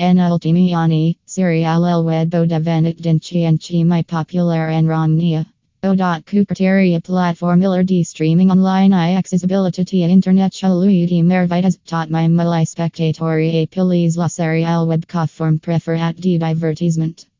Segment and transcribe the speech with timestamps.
[0.00, 5.44] En ultimiani, serial el web devenit dinchienchi mai popular en Romnia.
[5.82, 5.96] O.
[5.96, 13.54] dot Cuperteria platformiller de streaming online i accessibility internet chalui mervitas taught my malai spectatori
[13.54, 17.28] a pilis la serial web conform preferat de divertisement.